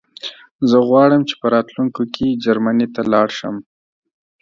زه 0.69 0.77
غواړم 0.89 1.21
چې 1.29 1.35
په 1.41 1.47
راتلونکي 1.55 2.03
کې 2.15 2.39
جرمنی 2.43 2.87
ته 2.95 3.01
لاړ 3.13 3.27
شم 3.37 3.55